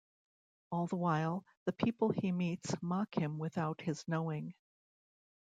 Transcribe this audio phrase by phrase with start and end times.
[0.71, 4.55] All the while, the people he meets mock him without his knowing.